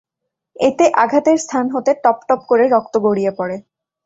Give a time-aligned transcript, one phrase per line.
[0.59, 3.55] এতে আঘাতের স্থান হতে টপটপ করে রক্ত গড়িয়ে পড়ে।